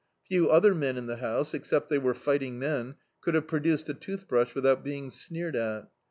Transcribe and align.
Few 0.23 0.49
other 0.49 0.73
men 0.73 0.97
in 0.97 1.05
the 1.05 1.17
house, 1.17 1.53
except 1.53 1.89
they 1.89 1.99
were 1.99 2.15
lighting 2.25 2.57
men, 2.57 2.95
coutd 3.23 3.35
have 3.35 3.45
produced 3.45 3.87
a 3.87 3.93
toothbriish 3.93 4.55
without 4.55 4.83
being 4.83 5.11
sneered 5.11 5.55
at. 5.55 5.89